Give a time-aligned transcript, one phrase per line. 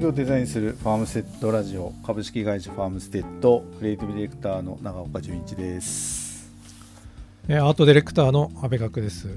[0.00, 6.50] 業をデザインするファームステッドラジオ株式会社ファームステッドクリエイティブディレクターの長岡純一です。
[7.48, 9.28] えーアートディレクターの阿部学です、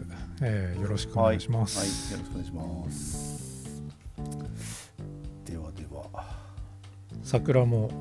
[0.42, 1.88] えーよろしくお願いします、はい、
[2.18, 3.84] よろしくお願いします。
[5.44, 6.24] ではでは。
[7.24, 7.92] 桜も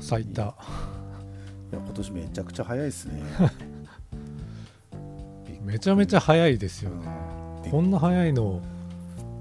[0.00, 0.42] 咲いた。
[0.42, 0.54] いや
[1.72, 3.22] 今年めちゃくちゃ早いですね。
[5.62, 7.06] めちゃめちゃ早いですよね。
[7.66, 7.70] うん。
[7.70, 8.62] こんな早いの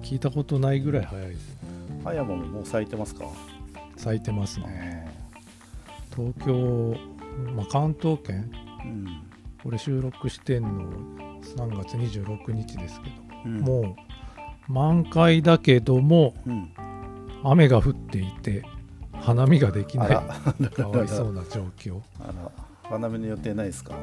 [0.02, 1.56] 聞いたことないぐらい早いです
[2.07, 3.25] 早ももう咲いてますか？
[3.97, 5.17] 咲いてますねね
[6.15, 6.95] 東京、
[7.55, 8.49] まあ、関東圏？
[8.85, 9.05] うん。
[9.61, 10.91] これ収録してんの
[11.41, 13.15] 3月26日ですけど、
[13.45, 13.59] うん。
[13.59, 13.95] も
[14.70, 16.71] う満開だけどもうん。
[17.43, 18.63] 雨が降っていて
[19.13, 20.07] 花見ができない。
[20.09, 20.23] か
[20.87, 21.99] わいそうな状況。
[22.84, 23.95] 花見の予定ないですか？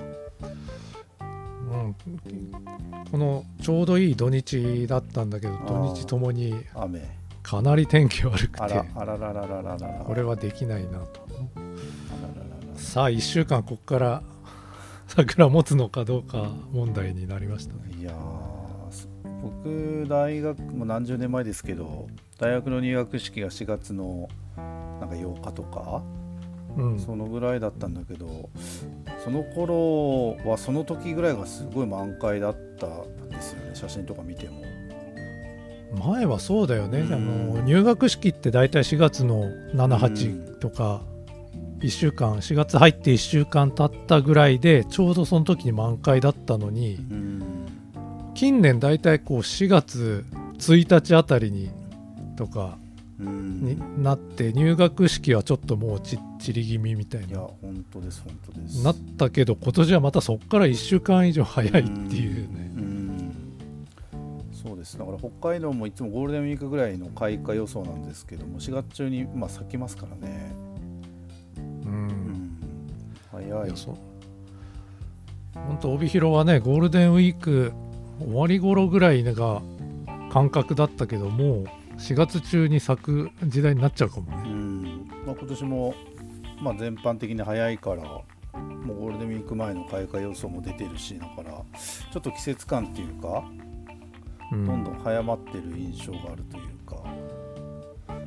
[1.20, 1.94] うん、
[3.10, 7.00] このちょうどいい土日だったんだけど土日ともに雨
[7.44, 8.82] かなり天気悪くて。
[10.04, 11.28] これはできないなと。
[12.74, 14.22] さあ1週間ここから
[15.06, 17.80] 桜持つのかどうか問題になりましたね。
[18.00, 18.12] いや
[19.42, 26.02] 僕大学もう何十年前ですけど大学の入学式が4月のなんか8日とか
[26.76, 26.98] うん。
[26.98, 28.48] そのぐらいだったんだけど
[29.22, 34.62] その頃はその時ぐらいがすごい満開だったんですよね写真とか見ても
[35.94, 37.12] 前はそうだよね、うん。
[37.12, 39.80] あの入学式って大体4月のうん。
[39.80, 41.02] 78とか
[41.80, 47.42] 1週間4月入って1週間経ったぐらいでちょうどその時に満開だったのにうん。
[48.34, 50.24] 近年大体こう4月
[50.58, 51.70] 1日あたりに
[52.36, 52.78] とか
[53.20, 53.62] うん。
[53.62, 57.38] になって入学式はちょっともうちっちり気味みたいな。
[57.38, 58.82] 本当です本当です。
[58.82, 62.68] なったけど今年はまたそこから1週間以上早いっていうね。
[62.68, 62.73] うん
[64.66, 64.96] そうです。
[64.98, 70.54] だから北海道もいつもゴールデンウィークぐらいの開花予想なんですけども4月中にまあ咲きますからね、
[71.58, 72.06] ううん。
[72.08, 72.58] ん、
[73.30, 73.72] 早い。
[73.76, 73.94] そう。
[75.54, 77.72] 本当帯広はねゴールデンウィーク
[78.20, 79.62] 終わり頃ぐらいが
[80.32, 81.64] 感覚だったけどもう
[81.98, 84.42] 4月中に咲く時代になっちゃうかもね。
[84.44, 85.08] うん。
[85.26, 85.94] まあ、今年も、
[86.60, 88.24] まあ、全般的に早いからも
[88.88, 93.73] うゴールデンウィーク前の開花予想も出てるしだからちょっと季節感っていうかうん
[94.50, 96.96] どんどん早まってる印象があるというか。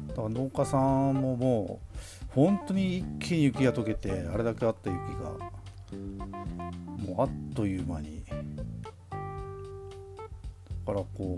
[0.07, 1.97] だから農家さんももう
[2.33, 5.31] 本当に一気に雪が溶けてあれだけあった雪が
[7.05, 8.23] もうあっという間に。
[10.87, 11.37] だからこ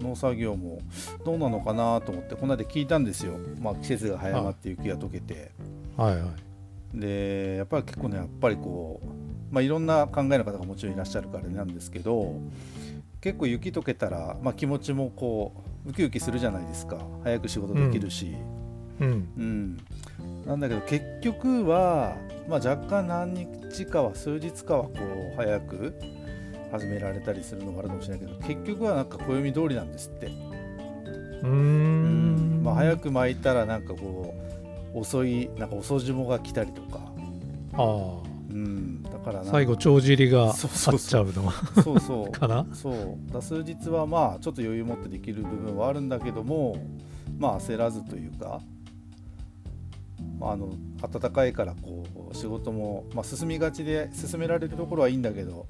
[0.00, 0.78] う農作業も
[1.24, 5.52] どうなのかなと思ってこの間聞いたんですよ、まあ、季節が早まって雪が溶けて。
[5.96, 6.54] はいはい。
[6.94, 9.06] でやっぱり結構ねやっぱりこう、
[9.54, 12.40] まあ、いろんな考えの方がもちろんいらっしゃるからなんですけど
[13.24, 15.54] 結構雪溶けたら、まあ、気持ちもこ
[15.86, 16.98] うウキウキするじゃないですか。
[17.22, 18.36] 早く仕事できるし、
[19.00, 19.28] うん。
[19.38, 19.78] うん。
[20.44, 24.90] なんだけど結局は、まあ、若干何日かは数日かはこ
[25.32, 25.94] う早く
[26.70, 30.26] 始められたりするのがあるかもしれないけど結局はなんか暦通りなんですって。
[30.26, 32.60] うーん。
[32.62, 34.34] まあ、早く巻いたらなんかこ
[34.94, 37.00] う遅いなんか遅霜が来たりとか、
[37.72, 38.34] ああ。
[38.50, 38.93] うん、だ
[39.24, 41.50] から最後帳尻がっちゃうの
[41.82, 42.30] そうそう。
[42.32, 42.66] かな？
[42.72, 43.32] そう。
[43.32, 46.76] だ数日はまあちょっと余裕持ってできる部分はあるんだけども
[47.38, 48.60] まあ焦らずというか、
[50.38, 50.70] まあ、あの
[51.00, 55.66] 暖かいからこう仕事も、まあ、進みがちで進められるところはいいんだけど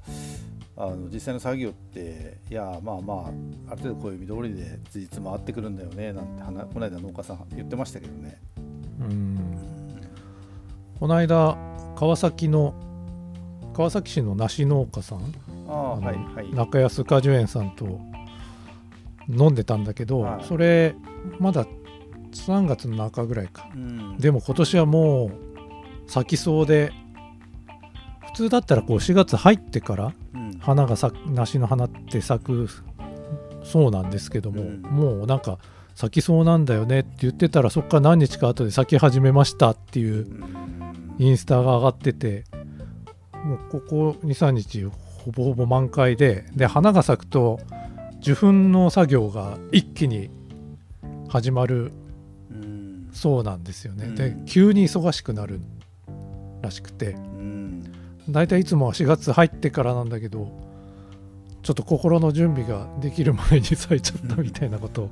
[0.77, 8.37] あの実際の作業っていやまあまあある程度暦通りでつじつま合ってくるんだよねなんて話この間農家さん言ってましたけどね。
[8.99, 9.37] うん。
[10.99, 11.57] この間
[11.95, 12.73] 川崎の
[13.75, 15.33] 川崎市の梨農家さん
[15.67, 16.53] あのはいはい。
[16.55, 17.99] 中安果樹園さんと
[19.27, 20.45] 飲んでたんだけど、はい。
[20.45, 20.95] それ
[21.39, 21.65] まだ
[22.31, 23.69] 3月の中ぐらいか。
[23.75, 24.17] うん。
[24.17, 26.93] でも今年はもう咲きそうで
[28.27, 30.57] 普通だったらこう4月入ってからうん。
[30.59, 32.69] 花が咲く梨の花って咲く
[33.65, 34.81] そうなんですけども、うん。
[34.83, 35.57] もうなんか
[35.95, 41.15] 咲きそうなんだよねって言ってたらそこから何日か後で咲き始めましたっていううん。
[41.17, 42.45] インスタが上がってて
[43.45, 47.59] もうここ23日ほぼほぼ満開でで花が咲くと
[48.19, 50.31] 受粉の作業が一気に
[51.29, 51.91] 始まる。
[52.49, 53.09] うん。
[53.13, 54.15] そうなんですよね、うん。
[54.15, 55.59] で急に忙しくなる
[56.61, 57.11] らしくて。
[57.11, 57.83] うん。
[58.27, 60.51] だいたいいつもは4月入ってからなんだけど
[61.61, 65.09] ちょっと心の準備ができる前に咲いちゃったみたいなことを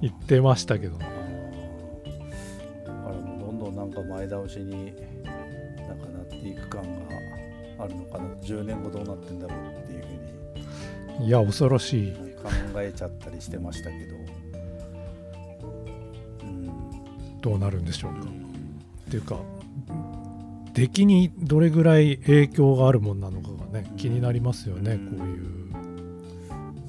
[0.00, 0.96] 言ってましたけど。
[0.98, 1.06] ね
[2.86, 4.94] だからもうどんどんなんか前倒しに
[5.88, 6.88] なんかなっていく感が
[7.82, 11.26] あるのかな10年後どうなってんだろうっていうふうに。
[11.26, 12.12] いや恐ろしい。
[12.12, 12.48] 考
[12.80, 14.16] えちゃったりしてましたけど。
[16.42, 17.40] うん。
[17.40, 18.50] どうなるんでしょうか、うん
[19.10, 19.40] っていうか
[20.72, 25.18] 出来にどれぐらい影響があるもんなのかがね気になりますよね、うん。
[25.18, 25.50] こういう。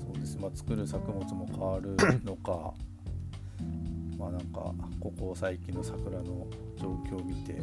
[0.06, 2.74] そうです、まあ、作る作物も変わるのか。
[4.20, 6.46] まあなんかここ最近の桜の
[6.82, 7.56] 状況を見て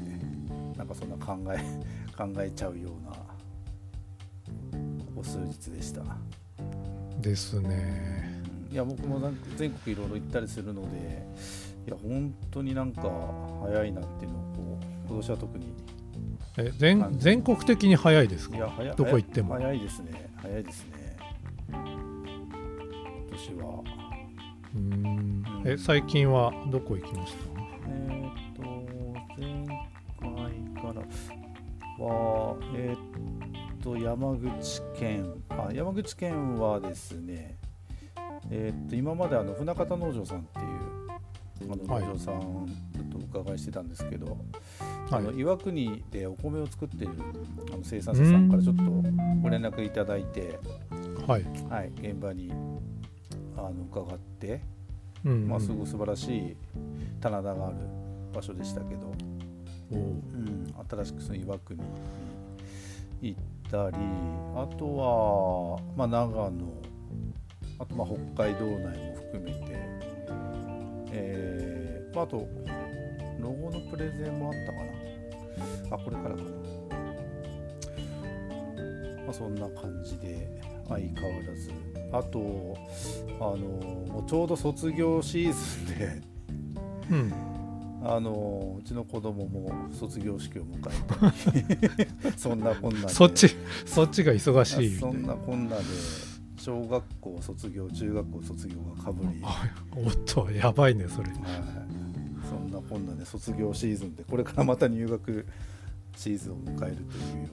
[0.77, 1.59] なんかそんな考え
[2.17, 3.17] 考えちゃうようなこ
[5.17, 6.03] こ数日でした、
[7.21, 8.41] ですね。
[8.69, 8.75] うん。
[8.75, 11.27] いや僕もなんか全国いろいろ行ったりするので
[11.87, 13.03] いや本当になんか
[13.63, 15.67] 早いなっていうのをこう今年は特に
[16.59, 18.57] え全全国的に早いですか？
[18.57, 19.55] いや早いどこ行っても。
[19.55, 20.31] 早いですね。
[20.37, 21.17] 早いですね。
[21.71, 21.79] 今
[23.31, 23.83] 年は。
[24.75, 24.95] うーん。
[24.95, 25.45] うん。
[25.65, 27.39] え最近はどこ行きました？
[27.89, 28.48] えー
[30.95, 31.09] 回か
[31.99, 37.57] らは、えーっと、山口県、あ山口県はですね、
[38.51, 42.05] えーっと、今まであの船形農場さんっていうあのはい。
[42.05, 44.37] 農場さんずっとお伺いしてたんですけど、はい。
[45.11, 47.11] あの岩国でお米を作ってる
[47.73, 48.83] あの生産者さんからちょっと
[49.43, 50.59] ご連絡いただいて、
[51.27, 52.53] はい、はい、現場に
[53.57, 54.63] あの伺って、
[55.25, 55.49] うんうん。
[55.49, 56.57] まあ、すごい素晴らしい
[57.21, 57.77] 棚田がある
[58.33, 59.15] 場所でしたけど、お
[59.91, 61.87] うん、新しくその岩国に
[63.23, 63.41] 行っ
[63.71, 63.97] たり
[64.55, 66.73] あとは、まあ、長野
[67.79, 69.59] あとまあ北海道内も含めて、
[71.13, 72.49] えーまあ、あと
[73.41, 75.97] ロゴのプレゼンもあったかな。
[75.97, 76.51] あこれからかな、
[79.25, 81.73] まあ、そんな感じで相変わらず。
[82.11, 82.77] あと
[83.41, 86.23] あのちょうど卒業シーズンで
[87.11, 87.58] うん。
[88.05, 92.09] あのうちの子供も卒業式を迎えたり
[92.39, 93.51] そんなこんなでそっち
[93.87, 95.29] そっちが忙しいそんいな。
[95.29, 95.83] なこんなで
[96.59, 101.31] 小学校卒業中学校卒業がかぶり、はあおっとやばいねそれ。
[101.31, 101.33] い、
[102.49, 105.47] そんなこんなで卒業シーズンでこれからまた入学
[106.17, 107.49] シーズンを迎えるというよ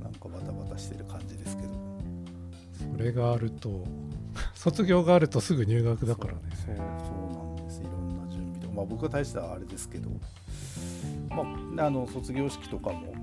[0.00, 1.86] ななんかバタバタしてる感じですけど。
[2.92, 3.84] それがあると
[4.54, 6.40] 卒業があるとすぐ入学だからね。
[6.54, 6.82] そうそ
[7.32, 7.35] う
[8.76, 10.10] まあ僕は大したあれですけど、
[11.30, 13.14] まあ、あの卒業式とかも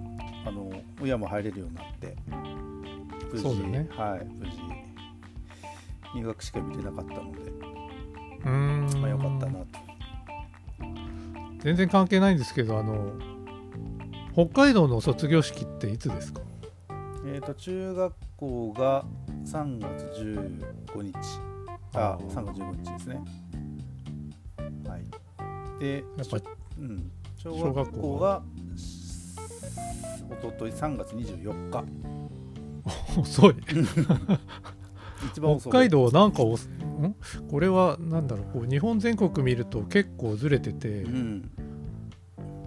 [0.46, 0.72] あの
[1.02, 2.16] 親も入れるようになって
[3.32, 3.88] 無事そうだね。
[3.92, 4.58] はい無事
[6.16, 8.50] 入学式は見てなかったので、うー
[8.98, 9.02] ん。
[9.02, 9.66] まあ、よかったなと。
[11.60, 13.14] 全然関係ないんですけどあの
[14.34, 16.42] 北海道の卒業式っていつですか？
[17.26, 19.06] えー、と中学校が
[19.46, 21.14] 3月15日。
[21.96, 23.16] ああー3月15日ですね。
[23.16, 23.24] はい
[25.80, 26.38] でやっぱ
[26.80, 28.42] うん、小小学学校校が。
[30.32, 31.84] おととい3月24日。
[33.20, 33.56] 遅い。
[35.32, 35.72] 一番遅い。
[35.72, 36.58] 北海道なんかおん？
[37.50, 38.46] これはなんだろう。
[38.62, 41.52] こう日本全国見ると結構ずれてて、うん。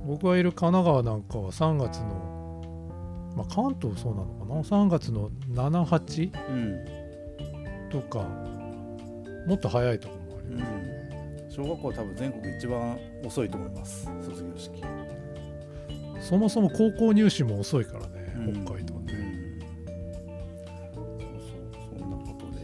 [0.07, 7.91] 僕がいる神奈川なんかは3月の、まあ、関東そうなのかな？3月の78うん。
[7.91, 8.21] とか
[9.47, 10.61] もっと早いとこもありうん。
[10.61, 10.71] ます、
[11.57, 14.05] 小学校は多分全国一番遅いと思います。
[14.23, 14.83] 卒業式、
[16.21, 18.65] そもそも高校入試も遅いからね、うん。
[18.67, 19.59] 北海道ね、うん。
[20.93, 21.07] そう
[21.41, 21.99] そう。
[21.99, 22.61] そんなことで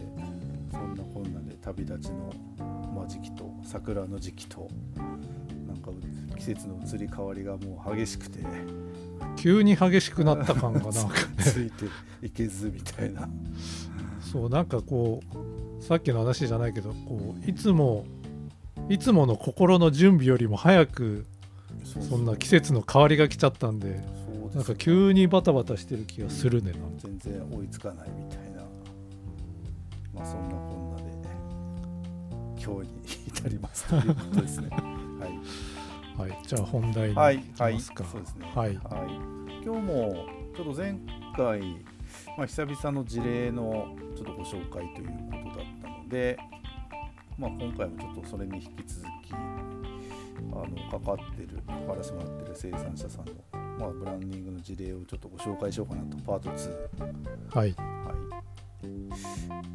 [0.71, 2.31] そんなこんなで旅立ちの、
[2.95, 8.45] まあ、時期と桜の時期となんかう季節の移り変わりがもう激しくて
[9.37, 11.07] 急に激しくなった感がなんかね。
[11.39, 11.85] ついて
[12.21, 13.27] いけずみたいな。
[14.21, 15.19] そうなんかこ
[15.79, 18.05] うさっきの話じゃないけどこういつも
[18.89, 21.25] いつもの心の準備よりも早く
[21.83, 24.01] そんな季節の変わりが来ちゃったんで
[24.53, 28.63] なんか急にバタバタしてる気がするね全然追いつかないみたいな。
[30.13, 31.03] まあそんなこんなで
[32.63, 34.69] 今日に至りますということですね。
[36.15, 36.29] はい。
[36.31, 36.39] はい。
[36.45, 38.03] じゃあ本題にはい、はい、ますか。
[38.05, 38.51] そうですね。
[38.55, 38.73] はい。
[39.65, 40.25] 今日も
[40.55, 40.95] ちょっと前
[41.35, 41.59] 回、
[42.37, 46.37] まあ、久々の事例のちょっとご紹介ということだったので、
[47.37, 49.35] まあ、今回もちょっとそれに引き続き、あ
[50.55, 53.33] の関わってる、関わらせてもらってる生産者さんの、
[53.79, 57.57] まあ、ブランディングの事例をちょっとご紹介しようかなと、パート2。
[57.57, 58.13] はいは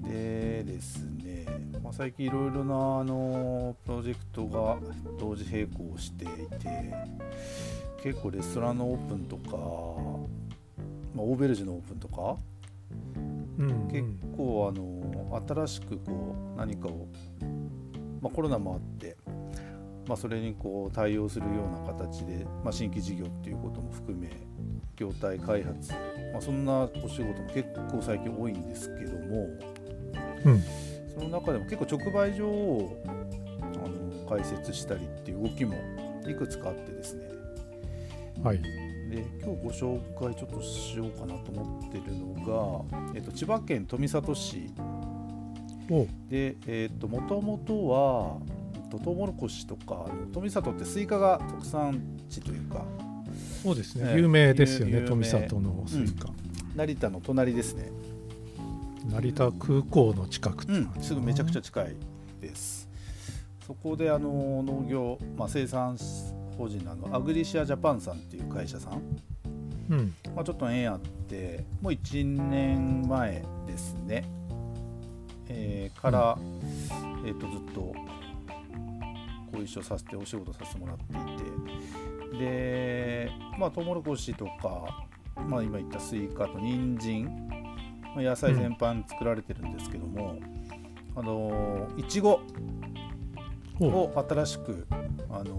[0.07, 1.47] い、でですね、
[1.83, 4.79] まあ、最近いろいろなあのプロジェクトが
[5.19, 6.95] 同時並行していて
[8.03, 9.57] 結構レストランのオープンとか、
[11.15, 12.37] まあ、オーベルジュのオープンとか
[13.59, 13.89] うんうん。
[13.89, 17.09] 結構あの新しくこう何かを、
[18.21, 19.17] まあ、コロナもあって、
[20.07, 24.31] まあ、それにこう対応するような形で、まあ、新規事業っていうことも含め
[24.97, 25.93] 業態開発、
[26.33, 29.47] まあ、そんなお仕事も結構最近多いんですけども
[30.45, 30.63] うん
[31.15, 35.75] その中でも結構直売所をあの開設したりっていう動きも
[36.27, 37.29] いくつかあってですね。
[38.43, 44.71] はいで今日ご紹介ちょっとしようかなと思ってるのが、えっと、千葉県富里市。
[45.91, 48.59] おでえっともともとは
[48.91, 52.85] とトウモロコシとか富里ってスイカが特産地というか。
[53.63, 54.21] そうですね、ええ。
[54.21, 56.31] 有名ですよね富里のスイカ、
[56.77, 57.91] 成田の隣ですね。
[59.11, 60.91] 成田空港の近くうん。
[61.01, 61.97] すぐめちゃくちゃ近い
[62.41, 62.89] です。
[63.67, 65.99] そこであの農業、まあ、生産
[66.59, 69.03] 法人のあのアグリシアジャパンさんっていう会社さん、
[69.91, 70.15] うん。
[70.35, 74.25] まあ、ちょっと縁あってもう1年前ですね、
[75.49, 76.37] えーから、
[77.25, 77.95] えー、とずっと
[79.53, 82.39] ご一緒させてお仕事させてもらっていて。
[82.39, 85.07] でまあトウモロコシとか、
[85.49, 87.25] まあ、今言ったスイカと人参。
[88.15, 90.39] まあ野菜全般作られてるんですけども、
[91.15, 92.41] あのいちご
[93.81, 94.87] おを新しく、
[95.31, 95.55] あの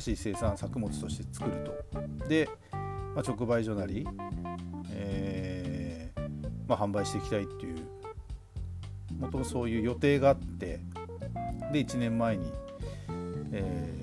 [0.00, 2.28] しい生産作物として作ると。
[2.28, 2.48] で、
[3.14, 4.06] まあ、直売所なり、
[4.90, 6.28] えー
[6.68, 7.76] まあ、販売していきたいっていう
[9.18, 10.80] もともとそういう予定があって
[11.72, 12.50] で1年前に、
[13.52, 13.94] えー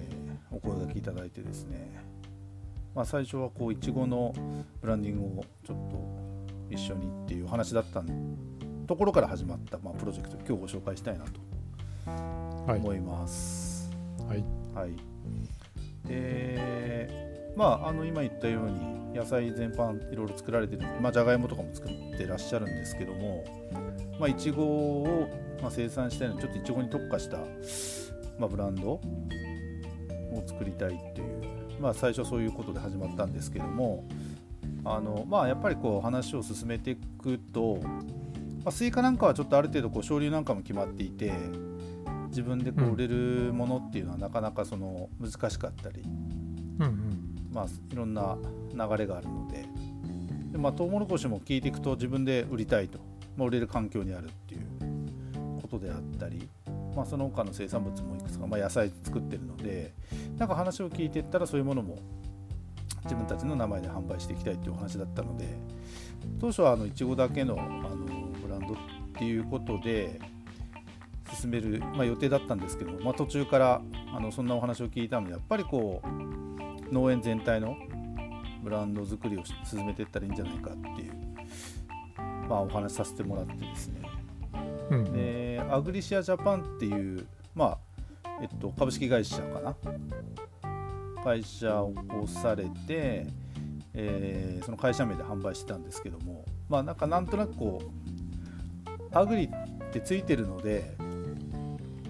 [0.53, 2.03] お声がけいただいてですね、
[2.93, 4.33] まあ、最初はこういちごの
[4.81, 8.03] ブランディングをちょっと一緒にっていう話だった
[8.86, 11.39] ところから始まった、まあ、プロジェクト今日ご紹介したいなと
[12.05, 12.79] はい。
[12.79, 13.89] 思います。
[14.27, 14.43] はい。
[14.75, 14.91] はい、
[16.12, 17.10] で
[17.56, 23.44] まああの今言ったように野菜全般いろいろ作られてるまあじゃがいもとかも作ってらっしゃるんですけども
[24.20, 25.27] まいちごを、
[25.62, 27.38] まあ、生産したいのでちょっといちごに特化した、
[28.38, 29.01] まあ、ブランドを
[30.46, 34.06] 作りたいっていうまあ最初そういうことで始まったんですけども
[34.86, 37.80] あのまあやっぱりこう話を進めていくと、
[38.63, 41.34] まあ、スイカなんかはちょっとある程度こう商流なんかも決まっていて
[42.31, 47.35] 自分でこううん売れるものっていうのはなかなかその難しかったり、うんうん。
[47.53, 48.38] まあ、いろんな
[48.73, 49.65] 流れがあるので。
[50.51, 53.00] で、まあ、トウモロコシも聞いていくと自分で売りたいと、
[53.38, 56.50] まあ、売れる環境にあるっていうことであったり、
[56.95, 59.93] まあ、その他の生産物もいくつか、まあ、野菜作ってるので
[60.38, 62.00] なんか話を聞いていったらそういうものも
[63.03, 65.45] 自分たちの名前で販売していきたいっていうお話だったので
[66.39, 68.05] 当初はあのいちごだけのあの
[68.41, 68.77] ブランドっ
[69.17, 70.19] ていうことで
[71.35, 73.81] 進める、まあ、予定だったんですけど、まあ、途中から
[74.13, 77.75] あのそんなお話を聞いたのでやっぱりこう農園全体の
[78.63, 81.13] ブランド作りをし進めていったらいいんじゃないかっていう、
[82.50, 84.01] まあ、お話しさせてもらってですね。
[84.89, 85.13] うんうん。
[85.13, 87.77] でアグリシアジャパンっていう、ま
[88.25, 89.75] あえっと、株式会社かな？
[91.23, 93.27] 会社を起こされて、
[93.93, 99.50] えーその会社名で販売してたんですけどもまあなんかなんとなくこうアグリっ
[99.91, 100.95] てついてるので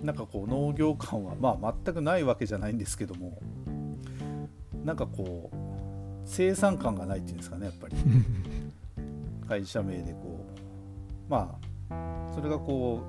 [0.04, 3.40] なんかこう農業感はまあ全くないわけじゃないんですけども
[4.84, 5.56] なんかこう
[6.26, 7.96] 生産感がないっていうんですかねやっぱり。
[9.48, 11.30] 会社名でこう。
[11.30, 11.58] ま
[11.90, 13.02] あそれがこ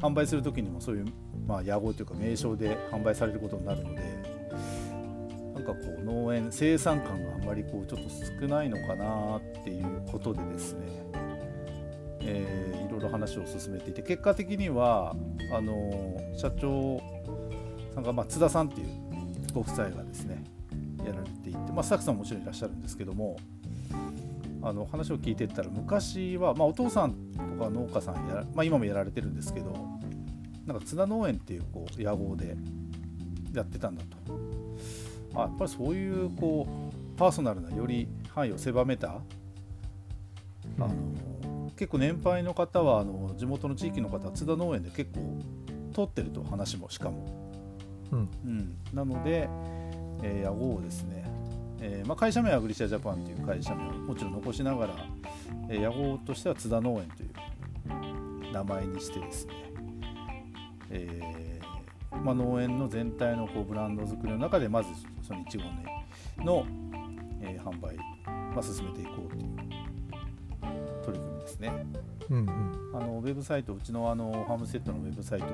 [0.00, 1.06] う販売する時にもそういう、
[1.46, 4.00] まあ、屋号というか名称で販売されることになるので
[5.54, 10.80] なんかこう農園生産感があんまりこうちょっと少ないのかなっていうことでですね、
[12.20, 12.65] えー
[13.06, 15.14] いろいろ話を進めていて結果的には
[15.52, 17.00] あの社長
[17.94, 18.88] さんが、まあ、津田さんっていう
[19.52, 20.44] ご夫妻がですね
[21.04, 23.36] やられていて、まあ、スタッフさんももちろんいらっしゃるんですけども
[24.62, 29.72] あの話を聞いていったら昔は、まあ、お父さんとか農家さんや、まあ、今もやられてるんですけど
[30.66, 32.56] なんか津田農園っていうこう屋号で
[33.54, 34.36] やってたんだと。
[35.34, 39.20] あやっぱりそういうこうパーソナルなより範囲を狭めたあ
[40.78, 40.88] の
[41.76, 45.42] 結構年配の方はあの地元の地域の方は津田農園で結構
[45.94, 47.52] 通ってると話もしかも、
[48.12, 48.30] うん。
[48.44, 49.48] うん、なので、
[50.22, 51.24] えーをですね、
[51.80, 54.94] えーまあ、会社名はアグリシアジャパンという会社名をもちろん残しながら、
[55.68, 59.52] えー屋号としては津田農園という名前にしてですね、
[60.90, 64.88] えーまあ、農園の全体のこうブランド作りの中でまず
[65.22, 65.64] そのいちご
[66.42, 66.66] の、
[67.42, 69.55] えー販売、まあ、進めていこうという
[71.56, 71.86] ですね。
[72.30, 72.46] うんうん。
[72.94, 75.52] あのウェブサイトうちのあのハムセットのウェブサイトと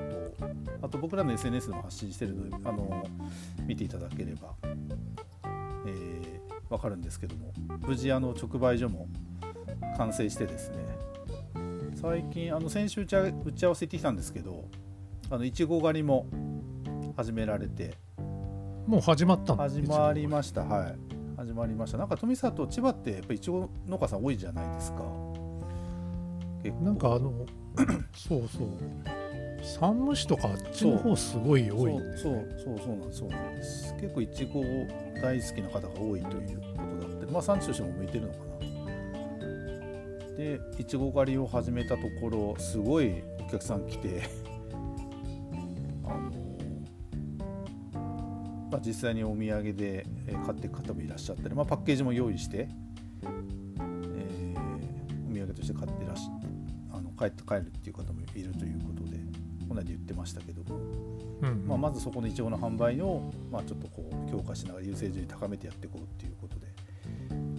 [0.81, 3.03] あと僕らの SNS でも発信してるのであの
[3.65, 4.53] 見ていただければ、
[5.85, 7.51] えー、分かるんですけども
[7.85, 9.07] 無事あの直売所も
[9.97, 10.77] 完成してですね
[11.95, 13.15] 最近あの先週打ち
[13.65, 14.65] 合わせ行ってきたんですけど
[15.29, 16.27] あのいちご狩りも
[17.17, 17.95] 始められて
[18.87, 21.13] もう始まったんだ始まりましたはい。
[21.35, 21.97] 始まりました。
[21.97, 25.32] なんか富里千葉ってやっぱりいちご農家さん多いじゃないですか
[26.71, 27.45] なんかあの
[28.15, 28.69] そうそう。
[29.63, 31.91] 山武市とかあっちの方すごい多い。
[32.17, 33.93] そうそうそうなんそうなんです。
[33.95, 34.61] 結構いちご
[35.21, 36.65] 大好きな方が多いというこ
[37.01, 37.31] とだって。
[37.31, 38.43] まあ産地としても向いてるのかな。
[40.37, 44.23] でいちご狩りを始めたところすごいお客さん来て。
[46.05, 46.31] あの、
[48.71, 52.67] まあ、実際にお土産でえー買っていく方もいらっしゃったり、まあ、パッケージも用意して、
[53.21, 53.43] えー
[55.29, 56.42] お土産として買ってらっしあの
[57.17, 59.17] 帰って帰るっていう方もいるということで
[59.67, 60.79] この間言ってましたけども、
[61.41, 66.67] うんまあ、まずそこのいちごの販売を、まあ、ちょっとこう強化しながら優先順位高めてやっていこうっていうことで、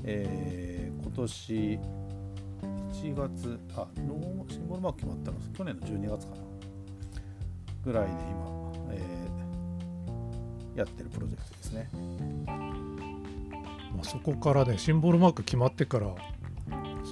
[0.05, 1.79] えー今年
[2.93, 6.43] 1月あローシンボルマーク決まったの去年の12月かな。
[7.85, 11.89] ぐらいで今、えーやってるプロジェクトですね。
[13.95, 16.09] まあ、そこからねシンボルマーク決まってから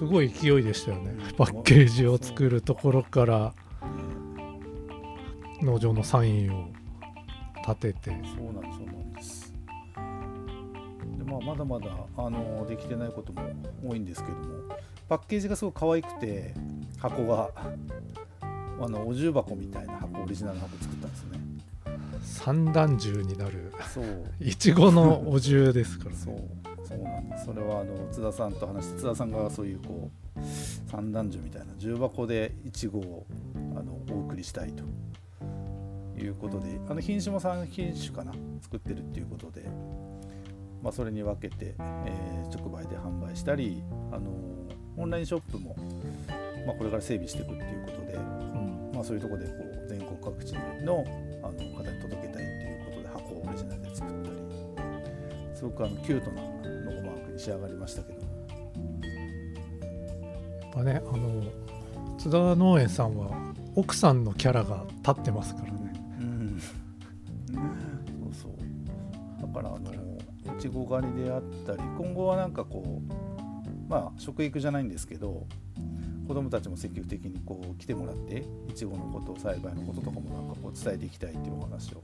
[0.03, 1.15] すごい勢いでしたよね。
[1.39, 3.55] パッケージを作るところから
[5.63, 6.71] 農場のサインを
[7.69, 8.11] 立てて。
[8.11, 9.55] そうなんですそうなんです。
[11.19, 13.49] でまあ、まだまだあのできてないことも
[13.87, 14.45] 多いんですけども
[15.09, 16.53] パッケージがすごく可愛くて
[16.99, 17.51] 箱が
[18.81, 21.39] あのお重箱みたいな箱オリジナルの箱作ったんですね。
[22.25, 23.73] 三段重になる。
[23.95, 24.05] そう。
[24.41, 26.35] いちごのお重ですからそう。
[26.35, 30.41] ねそうなんですそれはあの津田さんと話して津田さんがそういうこう
[30.91, 33.27] 三段重みたいな重箱でいちごを
[33.77, 34.85] あのお送りしたいと
[36.21, 39.63] いうことであの品種も3品種かな作ってるっていうことで、
[40.83, 43.83] まあ、それに分けて、えー直売で販売したり
[44.13, 44.31] あの
[44.97, 45.75] オンラインショップも、
[46.67, 48.91] まあ、これから整備していくっていうことで、うん。
[48.93, 50.53] まあ、そういうところでこう全国各地
[50.85, 51.05] の
[51.43, 54.37] あの方に届けたいっていうことで箱をオリジナルで作ったり
[55.57, 56.43] すごくあのキュートな
[57.43, 58.21] 仕上がりましたけど。
[58.21, 58.27] も
[60.63, 61.43] やっぱねあの
[62.17, 63.33] 津田農園さんは
[63.75, 65.93] 奥さんのキャラが立ってますからね。
[66.21, 66.61] うん。
[66.61, 66.71] そ
[68.31, 68.53] うそう。
[69.43, 69.91] だからあの
[70.57, 75.47] いちご狩りであったり今後はなんかこうまあ食育じゃないんですけど
[76.29, 82.03] 子どもたちも積極的にこう来てもらっていちごのこと栽培のこととかもなんかこう伝えていきたいっていうお話を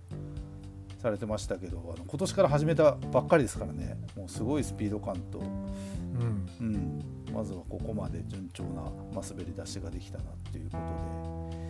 [0.98, 3.96] されてましたけどあの今年から始めたばっかりですからね。
[4.16, 6.48] もうすごいスピード感と、うん。
[6.60, 11.62] うん、まずはここまで順調な、まあ、滑り出しができたなっていうことで、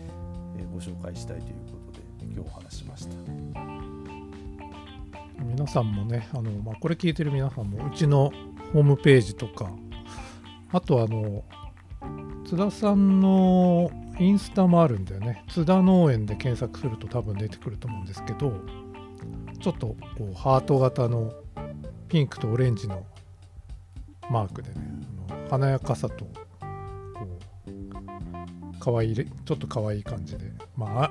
[0.62, 3.16] えーご紹介したいということで今日お話ししました。
[5.42, 8.32] 皆さんもねあの、まあ、これ聞いてる皆さんもうちの
[8.72, 9.70] ホームページとか
[10.70, 11.44] あとあの
[12.44, 15.44] 津田さんのインスタもあるんだよね。
[15.48, 18.52] 津田農園で検索すると多分出てくると思うんですけど
[19.60, 21.32] ちょっとこうハート型の
[22.08, 23.04] ピンクとオレンジの
[24.30, 24.76] マークでね
[25.28, 26.32] あの華やかさとこ
[27.66, 31.04] うかわいいちょっと可愛い感じでまあ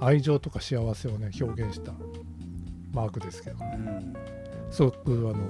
[0.00, 1.92] あ愛情とか幸せをね表現した
[2.92, 4.14] マークですけどうん。
[4.70, 5.44] すごくあの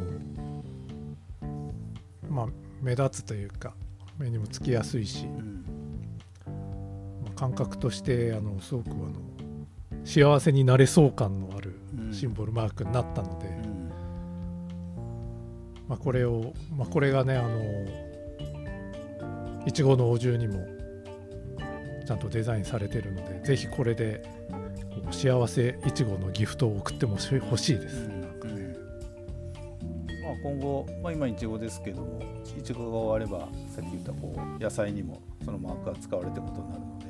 [2.29, 2.47] まあ
[2.83, 3.75] 目立つというか
[4.19, 5.65] 目にもつきやすいし、うん。
[7.25, 9.13] まあ感覚としてあのすごくあの
[10.05, 11.84] 幸せになれそう感のあるうん
[12.15, 13.75] シンボルマークになったので、うん。
[15.89, 17.61] まあ、これを、まあ、これがねあの
[19.67, 20.67] いちごのお重にも
[22.07, 24.23] ちゃんとデザインされてるのでぜひこれで
[25.11, 28.15] 幸せいちごのギフトを送ってもし欲しいです、ま
[30.31, 32.23] あ、今後、まあ、今いちごですけども
[32.59, 37.07] いちごが終わればさっき言ったこう野菜にもそのマークが使われていくことになるので、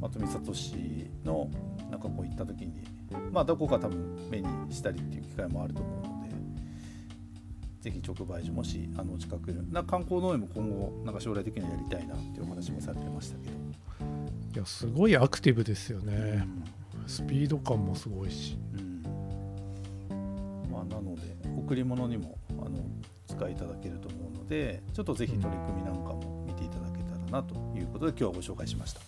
[0.00, 1.50] まあ、富里市の
[1.90, 2.72] なんかこう行った時に
[3.32, 6.34] まあどこか多分目にしたりっていう機会もあると思うので
[7.80, 13.52] ぜひ直売所もしあのお近くにな観光農園も今後なんか将来的にはやりたいなっていうお話もされてましたけど、
[14.54, 16.46] いやすごいアクティブですよね、
[17.06, 18.56] スピード感もすごいし。
[18.72, 19.02] うん。
[20.70, 21.22] まあ、なので
[21.58, 22.78] 贈り物にもあの
[23.26, 29.00] 使いいただけると思うのでちょっとぜひ取り組みなんかも見ていただけたらなということで今日はご紹介しました。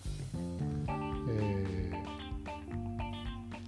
[1.29, 1.76] えー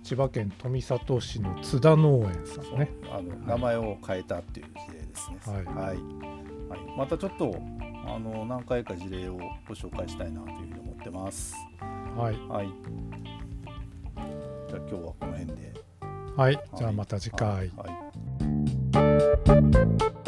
[0.09, 2.89] 千葉県富里市の津田農園さんね。
[3.11, 5.37] あの名前を変えたっていう事例ですね。
[5.45, 5.65] はい。
[5.65, 5.95] はい。
[5.95, 5.99] はい。
[6.97, 7.55] またちょっと
[8.07, 11.53] あの何回か事例をご紹介したいなというふうに思ってます。
[12.17, 12.73] はい、はい。
[14.67, 15.75] じゃあ今日はこの辺で。
[16.35, 17.71] はい、じゃあまた次回、はい。
[17.75, 17.85] は
[20.15, 20.18] い